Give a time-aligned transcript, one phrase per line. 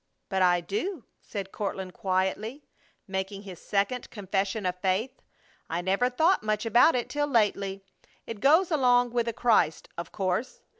[0.29, 2.63] "But I do," said Courtland, quietly,
[3.07, 5.21] making his second confession of faith.
[5.69, 7.83] "I never thought much about it till lately.
[8.25, 10.61] It goes along with a Christ, of course.